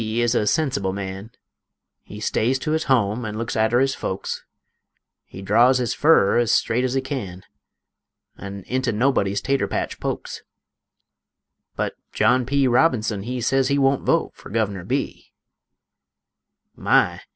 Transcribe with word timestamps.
is 0.01 0.33
a 0.33 0.47
sensible 0.47 0.93
man; 0.93 1.29
He 2.01 2.19
stays 2.19 2.57
to 2.57 2.71
his 2.71 2.85
home 2.85 3.23
an' 3.23 3.37
looks 3.37 3.55
arter 3.55 3.79
his 3.79 3.93
folks; 3.93 4.43
He 5.25 5.43
draws 5.43 5.77
his 5.77 5.93
furrer 5.93 6.39
ez 6.39 6.51
straight 6.51 6.83
ez 6.83 6.95
he 6.95 7.01
can, 7.01 7.43
An' 8.35 8.63
into 8.63 8.91
nobody's 8.91 9.41
tater 9.41 9.67
patch 9.67 9.99
pokes; 9.99 10.41
But 11.75 11.93
John 12.13 12.47
P. 12.47 12.67
Robinson 12.67 13.21
he 13.21 13.41
Sez 13.41 13.67
he 13.67 13.77
wunt 13.77 14.01
vote 14.01 14.31
fer 14.33 14.49
Guvener 14.49 14.83
B. 14.87 15.33
My! 16.75 17.21